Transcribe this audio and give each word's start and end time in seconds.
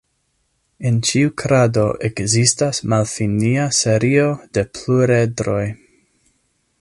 En 0.89 0.95
ĉiu 1.09 1.33
krado 1.41 1.83
ekzistas 2.09 2.81
malfinia 2.95 3.69
serio 3.83 4.27
de 4.59 4.67
pluredroj. 4.79 5.63